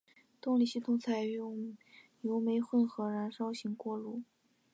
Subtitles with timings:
[0.41, 1.77] 动力系统采用
[2.21, 4.23] 油煤混合燃烧型锅炉。